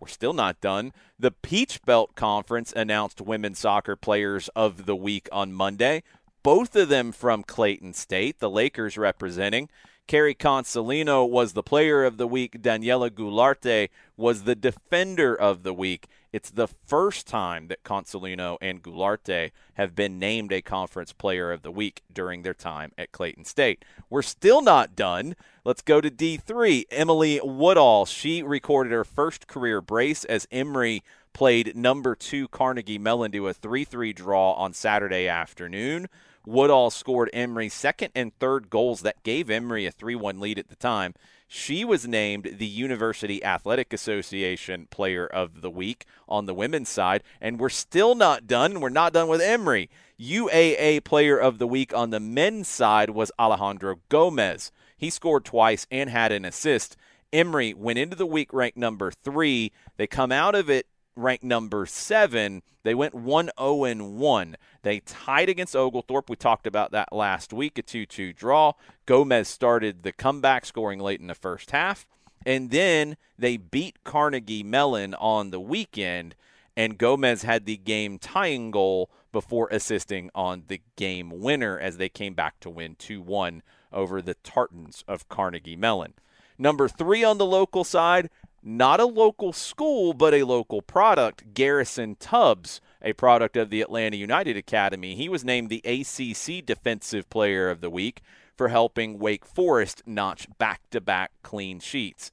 [0.00, 0.92] We're still not done.
[1.18, 6.02] The Peach Belt Conference announced women's soccer players of the week on Monday,
[6.42, 9.68] both of them from Clayton State, the Lakers representing.
[10.06, 12.62] Carrie Consolino was the player of the week.
[12.62, 16.08] Daniela Goularte was the defender of the week.
[16.32, 21.62] It's the first time that Consolino and Goularte have been named a conference player of
[21.62, 23.84] the week during their time at Clayton State.
[24.08, 25.34] We're still not done.
[25.64, 26.84] Let's go to D3.
[26.90, 31.02] Emily Woodall, she recorded her first career brace as Emory
[31.32, 36.08] played number two Carnegie Mellon to a 3 3 draw on Saturday afternoon.
[36.46, 40.68] Woodall scored Emory's second and third goals that gave Emory a 3 1 lead at
[40.68, 41.14] the time.
[41.52, 47.24] She was named the University Athletic Association Player of the Week on the women's side,
[47.40, 48.80] and we're still not done.
[48.80, 49.90] We're not done with Emory.
[50.16, 54.70] UAA Player of the Week on the men's side was Alejandro Gomez.
[54.96, 56.96] He scored twice and had an assist.
[57.32, 59.72] Emory went into the week ranked number three.
[59.96, 60.86] They come out of it
[61.22, 62.62] ranked number seven.
[62.82, 64.56] They went 1 0 1.
[64.82, 66.30] They tied against Oglethorpe.
[66.30, 68.72] We talked about that last week, a 2 2 draw.
[69.06, 72.06] Gomez started the comeback, scoring late in the first half.
[72.46, 76.34] And then they beat Carnegie Mellon on the weekend,
[76.74, 82.08] and Gomez had the game tying goal before assisting on the game winner as they
[82.08, 83.62] came back to win 2 1
[83.92, 86.14] over the Tartans of Carnegie Mellon.
[86.58, 88.28] Number three on the local side,
[88.62, 94.16] not a local school, but a local product, Garrison Tubbs, a product of the Atlanta
[94.16, 95.14] United Academy.
[95.14, 98.22] He was named the ACC Defensive Player of the Week
[98.56, 102.32] for helping Wake Forest notch back to back clean sheets.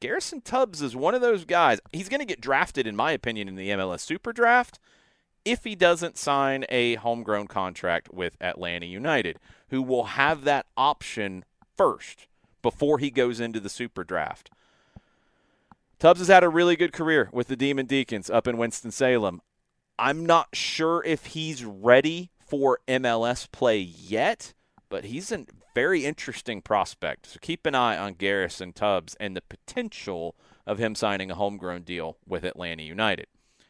[0.00, 1.80] Garrison Tubbs is one of those guys.
[1.92, 4.78] He's going to get drafted, in my opinion, in the MLS Super Draft
[5.44, 9.38] if he doesn't sign a homegrown contract with Atlanta United,
[9.70, 11.44] who will have that option
[11.76, 12.26] first
[12.60, 14.50] before he goes into the Super Draft.
[15.98, 19.42] Tubbs has had a really good career with the Demon Deacons up in Winston-Salem.
[19.98, 24.54] I'm not sure if he's ready for MLS play yet,
[24.90, 25.44] but he's a
[25.74, 27.26] very interesting prospect.
[27.26, 30.36] So keep an eye on Garrison Tubbs and the potential
[30.68, 33.26] of him signing a homegrown deal with Atlanta United.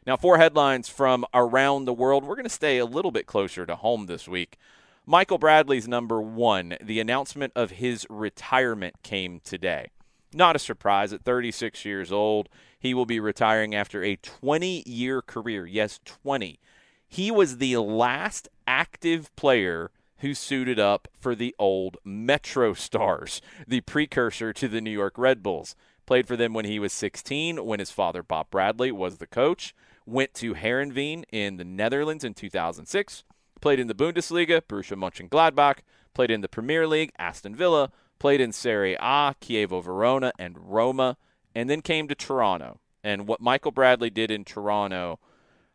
[0.06, 2.24] Now, four headlines from around the world.
[2.24, 4.58] We're going to stay a little bit closer to home this week.
[5.06, 6.76] Michael Bradley's number one.
[6.82, 9.86] The announcement of his retirement came today.
[10.32, 11.12] Not a surprise.
[11.12, 12.48] At 36 years old,
[12.78, 15.66] he will be retiring after a 20 year career.
[15.66, 16.60] Yes, 20.
[17.06, 23.80] He was the last active player who suited up for the old Metro Stars, the
[23.80, 25.74] precursor to the New York Red Bulls.
[26.06, 29.74] Played for them when he was 16, when his father, Bob Bradley, was the coach.
[30.06, 33.24] Went to Heerenveen in the Netherlands in 2006.
[33.60, 35.78] Played in the Bundesliga, Borussia Mönchengladbach.
[36.14, 41.16] Played in the Premier League, Aston Villa played in Serie A, Chievo Verona, and Roma,
[41.54, 42.80] and then came to Toronto.
[43.02, 45.18] And what Michael Bradley did in Toronto,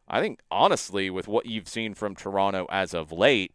[0.08, 3.54] I think honestly, with what you've seen from Toronto as of late,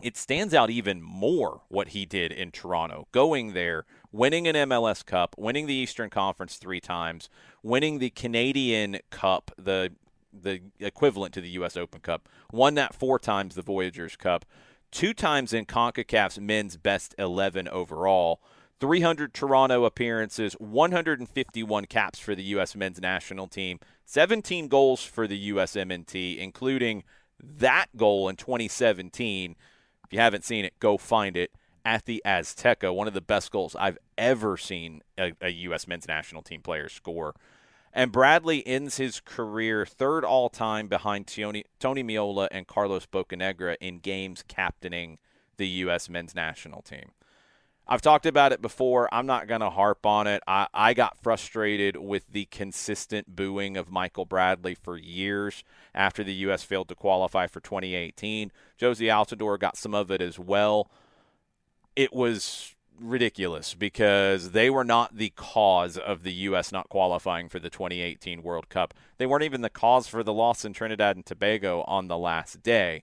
[0.00, 3.08] it stands out even more what he did in Toronto.
[3.12, 7.28] Going there, winning an MLS Cup, winning the Eastern Conference three times,
[7.62, 9.92] winning the Canadian Cup, the
[10.30, 11.76] the equivalent to the U.S.
[11.76, 14.44] Open Cup, won that four times, the Voyageurs Cup
[14.90, 18.40] two times in CONCACAF's men's best 11 overall,
[18.80, 22.76] 300 Toronto appearances, 151 caps for the U.S.
[22.76, 27.02] men's national team, 17 goals for the USMNT, including
[27.42, 29.56] that goal in 2017.
[30.04, 31.50] If you haven't seen it, go find it
[31.84, 32.94] at the Azteca.
[32.94, 35.86] One of the best goals I've ever seen a, a U.S.
[35.88, 37.34] men's national team player score.
[37.92, 43.76] And Bradley ends his career third all time behind Tony, Tony Meola and Carlos Bocanegra
[43.80, 45.18] in games captaining
[45.56, 46.08] the U.S.
[46.08, 47.10] men's national team.
[47.90, 49.08] I've talked about it before.
[49.12, 50.42] I'm not going to harp on it.
[50.46, 55.64] I, I got frustrated with the consistent booing of Michael Bradley for years
[55.94, 56.62] after the U.S.
[56.62, 58.52] failed to qualify for 2018.
[58.78, 60.90] Jozy Altidore got some of it as well.
[61.96, 66.72] It was ridiculous because they were not the cause of the U.S.
[66.72, 68.94] not qualifying for the 2018 World Cup.
[69.18, 72.62] They weren't even the cause for the loss in Trinidad and Tobago on the last
[72.62, 73.02] day.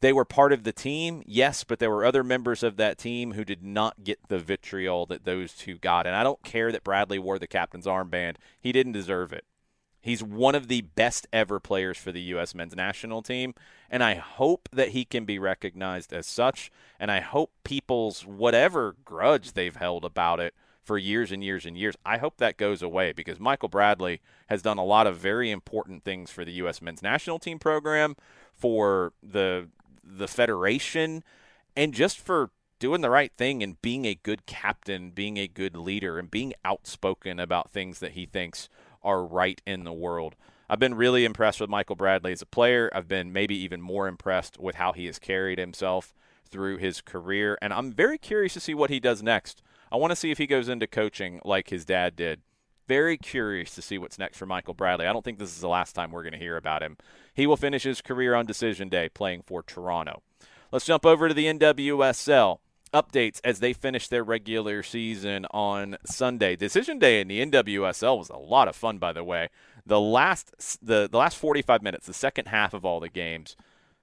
[0.00, 3.32] They were part of the team, yes, but there were other members of that team
[3.32, 6.06] who did not get the vitriol that those two got.
[6.06, 9.44] And I don't care that Bradley wore the captain's armband, he didn't deserve it.
[10.00, 12.54] He's one of the best ever players for the U.S.
[12.54, 13.54] men's national team,
[13.90, 16.70] and I hope that he can be recognized as such.
[17.00, 20.54] And I hope people's whatever grudge they've held about it
[20.88, 24.62] for years and years and years, I hope that goes away because Michael Bradley has
[24.62, 26.80] done a lot of very important things for the U.S.
[26.80, 28.16] men's national team program,
[28.54, 29.68] for the
[30.02, 31.22] the federation,
[31.76, 35.76] and just for doing the right thing and being a good captain, being a good
[35.76, 38.70] leader, and being outspoken about things that he thinks
[39.08, 40.36] are right in the world.
[40.68, 42.90] I've been really impressed with Michael Bradley as a player.
[42.94, 46.12] I've been maybe even more impressed with how he has carried himself
[46.50, 49.62] through his career, and I'm very curious to see what he does next.
[49.90, 52.42] I want to see if he goes into coaching like his dad did.
[52.86, 55.06] Very curious to see what's next for Michael Bradley.
[55.06, 56.98] I don't think this is the last time we're going to hear about him.
[57.32, 60.22] He will finish his career on decision day playing for Toronto.
[60.70, 62.58] Let's jump over to the NWSL
[62.92, 66.56] updates as they finish their regular season on Sunday.
[66.56, 69.48] Decision day in the NWSL was a lot of fun, by the way.
[69.86, 73.56] The last the, the last 45 minutes, the second half of all the games,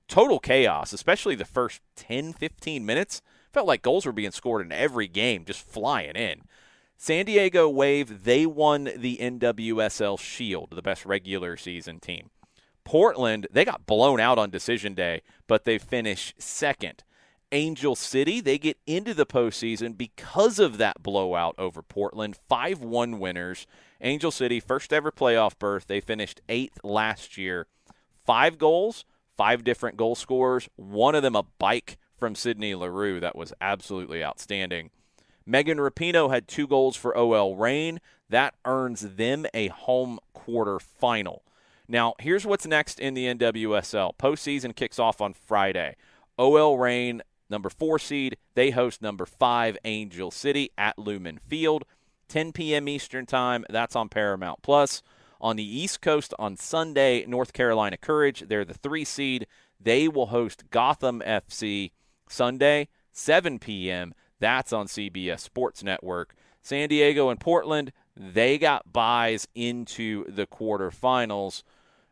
[0.08, 3.22] total chaos, especially the first 10, 15 minutes.
[3.52, 6.42] Felt like goals were being scored in every game, just flying in.
[6.98, 12.30] San Diego Wave, they won the NWSL Shield, the best regular season team.
[12.86, 17.04] Portland, they got blown out on decision day, but they finish second.
[17.52, 22.38] Angel City, they get into the postseason because of that blowout over Portland.
[22.50, 23.68] 5 1 winners.
[24.02, 25.88] Angel City, first ever playoff berth.
[25.88, 27.68] They finished eighth last year.
[28.26, 29.06] Five goals,
[29.38, 30.68] five different goal scorers.
[30.76, 33.20] One of them a bike from Sydney Leroux.
[33.20, 34.90] that was absolutely outstanding.
[35.46, 38.00] Megan Rapinoe had two goals for OL Reign.
[38.30, 41.44] That earns them a home quarter final.
[41.88, 44.18] Now, here's what's next in the NWSL.
[44.18, 45.96] Postseason kicks off on Friday.
[46.40, 51.86] OL Reign, number four seed, they host number five Angel City at Lumen Field.
[52.28, 52.88] 10 p.m.
[52.88, 53.66] Eastern Time.
[53.70, 55.02] That's on Paramount Plus.
[55.40, 59.46] On the East Coast on Sunday, North Carolina Courage, they're the three seed.
[59.80, 61.92] They will host Gotham FC
[62.28, 64.14] Sunday, 7 p.m.
[64.40, 66.36] That's on CBS Sports Network.
[66.62, 71.62] San Diego and Portland, they got buys into the quarterfinals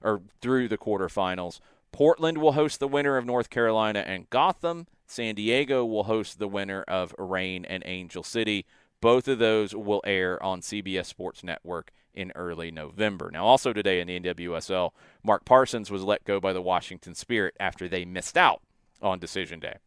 [0.01, 1.59] or through the quarterfinals.
[1.91, 4.87] Portland will host the winner of North Carolina and Gotham.
[5.05, 8.65] San Diego will host the winner of Reign and Angel City.
[9.01, 13.29] Both of those will air on CBS Sports Network in early November.
[13.31, 14.91] Now, also today in the NWSL,
[15.23, 18.61] Mark Parsons was let go by the Washington Spirit after they missed out
[19.01, 19.77] on decision day.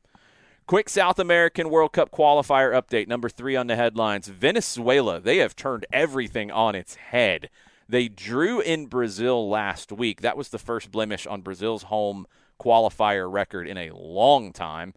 [0.66, 4.26] Quick South American World Cup qualifier update, number three on the headlines.
[4.26, 7.48] Venezuela, they have turned everything on its head.
[7.88, 10.22] They drew in Brazil last week.
[10.22, 12.26] That was the first blemish on Brazil's home
[12.60, 14.94] qualifier record in a long time.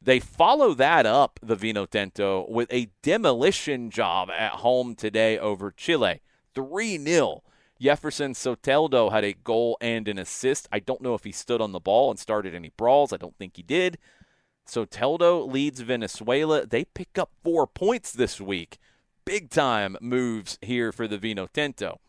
[0.00, 5.70] They follow that up, the Vino Tinto, with a demolition job at home today over
[5.70, 6.20] Chile.
[6.54, 7.42] 3 0.
[7.80, 10.68] Jefferson Soteldo had a goal and an assist.
[10.70, 13.12] I don't know if he stood on the ball and started any brawls.
[13.12, 13.98] I don't think he did.
[14.66, 16.64] Soteldo leads Venezuela.
[16.66, 18.78] They pick up four points this week.
[19.24, 22.00] Big time moves here for the Vino Tinto.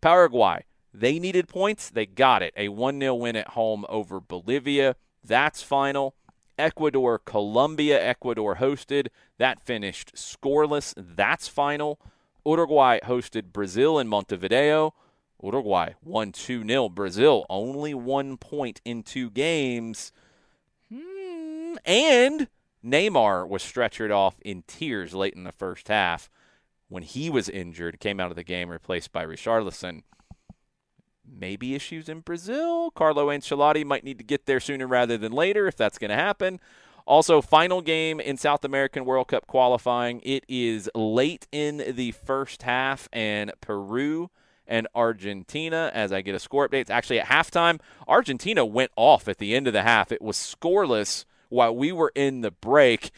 [0.00, 1.90] Paraguay, they needed points.
[1.90, 2.52] They got it.
[2.56, 4.96] A 1 0 win at home over Bolivia.
[5.24, 6.14] That's final.
[6.58, 9.08] Ecuador, Colombia, Ecuador hosted.
[9.38, 10.94] That finished scoreless.
[10.96, 11.98] That's final.
[12.44, 14.94] Uruguay hosted Brazil in Montevideo.
[15.42, 16.88] Uruguay won 2 0.
[16.88, 20.12] Brazil only one point in two games.
[20.92, 22.48] Hmm, and
[22.84, 26.28] Neymar was stretchered off in tears late in the first half
[26.88, 30.02] when he was injured, came out of the game replaced by Richarlison.
[31.32, 32.90] Maybe issues in Brazil.
[32.90, 36.16] Carlo Ancelotti might need to get there sooner rather than later if that's going to
[36.16, 36.60] happen.
[37.06, 40.20] Also, final game in South American World Cup qualifying.
[40.22, 44.30] It is late in the first half, and Peru
[44.66, 46.82] and Argentina, as I get a score update.
[46.82, 47.80] It's actually at halftime.
[48.06, 50.12] Argentina went off at the end of the half.
[50.12, 53.10] It was scoreless while we were in the break.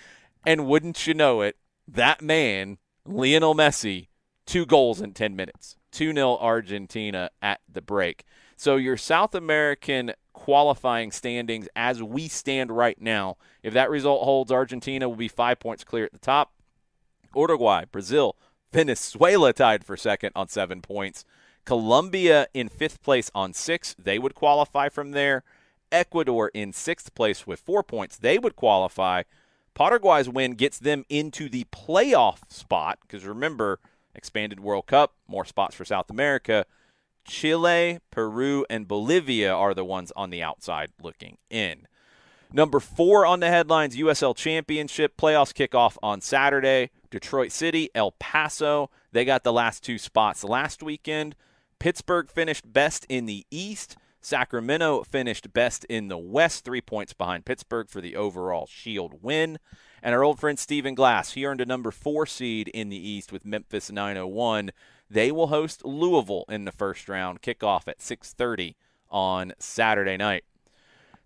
[0.47, 1.57] And wouldn't you know it,
[1.87, 4.09] that man, Lionel Messi,
[4.47, 5.77] two goals in 10 minutes.
[5.93, 8.25] 2 0 Argentina at the break.
[8.57, 14.51] So your South American qualifying standings as we stand right now, if that result holds,
[14.51, 16.53] Argentina will be five points clear at the top.
[17.35, 18.37] Uruguay, Brazil,
[18.73, 21.25] Venezuela tied for second on seven points.
[21.65, 23.95] Colombia in fifth place on six.
[23.99, 25.45] They would qualify from there.
[25.91, 28.17] Ecuador in sixth place with four points.
[28.17, 29.23] They would qualify.
[29.75, 33.79] Paraguay's win gets them into the playoff spot because remember,
[34.15, 36.67] expanded World Cup, more spots for South America.
[37.25, 41.87] Chile, Peru, and Bolivia are the ones on the outside looking in.
[42.53, 46.91] Number four on the headlines USL Championship playoffs kick off on Saturday.
[47.11, 51.35] Detroit City, El Paso, they got the last two spots last weekend.
[51.79, 53.97] Pittsburgh finished best in the East.
[54.21, 59.59] Sacramento finished best in the West, three points behind Pittsburgh for the overall Shield win.
[60.03, 63.31] And our old friend Stephen Glass, he earned a number four seed in the East
[63.31, 64.73] with Memphis 901.
[65.09, 68.75] They will host Louisville in the first round, kickoff at 6:30
[69.11, 70.45] on Saturday night.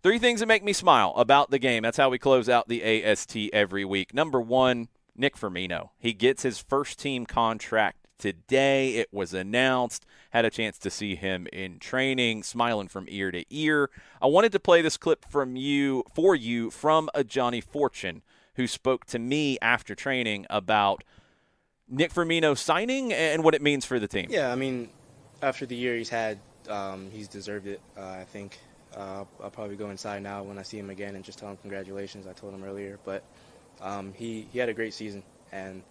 [0.03, 1.83] Three things that make me smile about the game.
[1.83, 4.13] That's how we close out the AST every week.
[4.13, 5.91] Number one, Nick Firmino.
[5.99, 8.97] He gets his first team contract today.
[8.97, 10.05] It was announced.
[10.31, 13.91] Had a chance to see him in training, smiling from ear to ear.
[14.21, 18.23] I wanted to play this clip from you for you from Ajani Fortune
[18.57, 21.05] who spoke to me after training about
[21.89, 24.27] Nick Firmino signing and what it means for the team.
[24.29, 24.89] Yeah, I mean,
[25.43, 26.39] after the year he's had,
[26.69, 27.81] um, he's deserved it.
[27.97, 28.59] Uh, I think
[28.97, 31.59] uh, I'll probably go inside now when I see him again and just tell him
[31.59, 32.27] congratulations.
[32.27, 33.23] I told him earlier, but
[33.81, 35.83] um, he he had a great season, and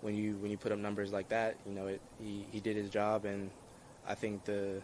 [0.00, 2.76] when you when you put up numbers like that, you know it, he he did
[2.76, 3.50] his job, and
[4.06, 4.82] I think the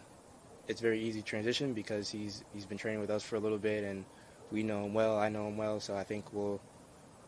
[0.68, 3.84] it's very easy transition because he's he's been training with us for a little bit,
[3.84, 4.04] and
[4.50, 5.18] we know him well.
[5.18, 6.60] I know him well, so I think we'll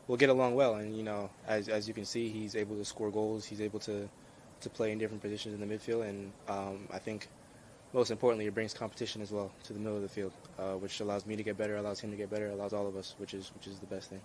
[0.09, 0.75] we'll get along well.
[0.77, 3.45] And you know, as as you can see, he's able to score goals.
[3.45, 4.09] He's able to
[4.61, 7.29] to play in different positions in the midfield, and um, I think
[7.93, 10.99] most importantly, it brings competition as well to the middle of the field, uh, which
[11.01, 13.35] allows me to get better, allows him to get better, allows all of us, which
[13.35, 14.21] is which is the best thing.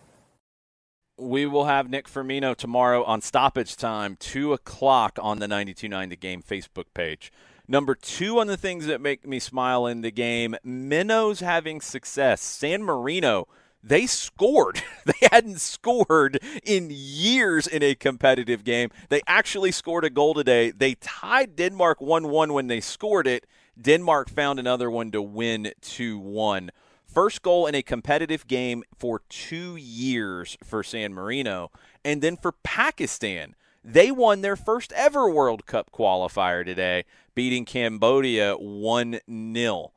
[1.15, 6.15] We will have Nick Firmino tomorrow on stoppage time, 2 o'clock on the 92.9 The
[6.15, 7.31] Game Facebook page.
[7.67, 12.41] Number two on the things that make me smile in the game, Minnows having success.
[12.41, 13.47] San Marino,
[13.83, 14.81] they scored.
[15.05, 18.89] they hadn't scored in years in a competitive game.
[19.09, 20.71] They actually scored a goal today.
[20.71, 23.45] They tied Denmark 1 1 when they scored it.
[23.79, 26.71] Denmark found another one to win 2 1.
[27.05, 31.69] First goal in a competitive game for two years for San Marino.
[32.03, 37.03] And then for Pakistan, they won their first ever World Cup qualifier today,
[37.35, 39.19] beating Cambodia 1
[39.53, 39.91] 0.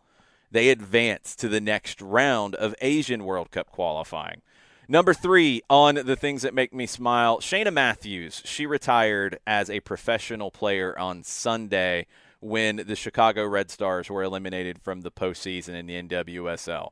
[0.57, 4.41] They advance to the next round of Asian World Cup qualifying.
[4.89, 8.41] Number three on the things that make me smile, Cheyna Matthews.
[8.47, 12.07] She retired as a professional player on Sunday
[12.41, 16.89] when the Chicago Red Stars were eliminated from the postseason in the NWSL.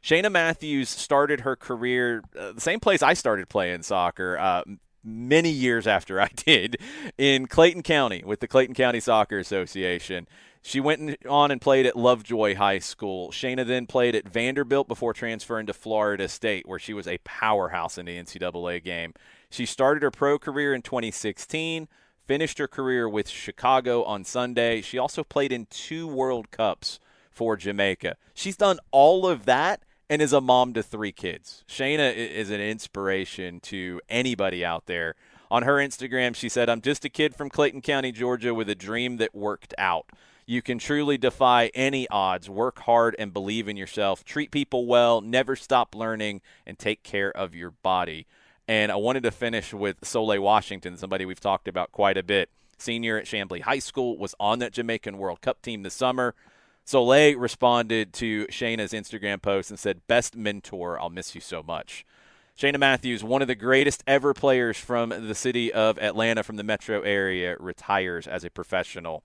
[0.00, 4.38] Cheyna Matthews started her career uh, the same place I started playing soccer.
[4.38, 4.62] Uh,
[5.04, 6.78] many years after I did
[7.18, 10.26] in Clayton County with the Clayton County Soccer Association.
[10.64, 13.32] She went on and played at Lovejoy High School.
[13.32, 17.98] Cheyna then played at Vanderbilt before transferring to Florida State, where she was a powerhouse
[17.98, 19.12] in the NCAA game.
[19.50, 21.88] She started her pro career in 2016,
[22.26, 24.80] finished her career with Chicago on Sunday.
[24.80, 28.16] She also played in two World Cups for Jamaica.
[28.32, 31.64] She's done all of that and is a mom to three kids.
[31.66, 35.16] Cheyna is an inspiration to anybody out there.
[35.50, 38.74] On her Instagram, she said, I'm just a kid from Clayton County, Georgia, with a
[38.74, 40.06] dream that worked out.
[40.44, 42.50] You can truly defy any odds.
[42.50, 44.24] Work hard and believe in yourself.
[44.24, 45.20] Treat people well.
[45.20, 48.26] Never stop learning and take care of your body.
[48.66, 52.48] And I wanted to finish with Solai Washington, somebody we've talked about quite a bit.
[52.78, 56.34] Senior at Chamblee High School, was on that Jamaican World Cup team this summer.
[56.84, 62.04] Solai responded to Cheyna's Instagram post and said, Best mentor, I'll miss you so much.
[62.56, 66.64] Cheyna Matthews, one of the greatest ever players from the city of Atlanta, from the
[66.64, 69.22] metro area, retires as a professional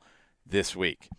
[0.49, 1.09] this week.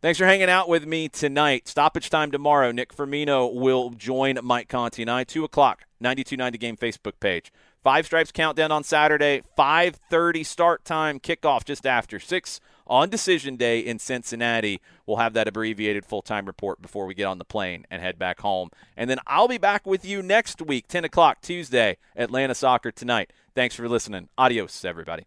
[0.00, 1.66] Thanks for hanging out with me tonight.
[1.66, 2.70] Stoppage time tomorrow.
[2.70, 7.52] Nick Firmino will join Mike Conti and I, 2 o'clock, 92.90 Game Facebook page.
[7.82, 13.80] Five Stripes Countdown on Saturday, 5.30 start time, kickoff just after 6 on decision day
[13.80, 14.80] in Cincinnati.
[15.06, 18.18] We'll have that abbreviated full time report before we get on the plane and head
[18.18, 18.70] back home.
[18.96, 23.32] And then I'll be back with you next week, 10 o'clock Tuesday, Atlanta Soccer Tonight.
[23.54, 24.28] Thanks for listening.
[24.38, 25.26] Adios, everybody.